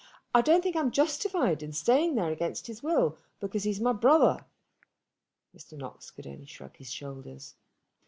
[0.33, 3.79] I don't think I am justified in staying there against his will because he is
[3.79, 4.45] my brother."
[5.55, 5.77] Mr.
[5.77, 7.53] Knox could only shrug his shoulders.